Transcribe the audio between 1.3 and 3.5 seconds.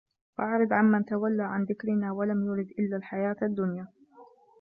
عَن ذِكرِنا وَلَم يُرِد إِلَّا الحَياةَ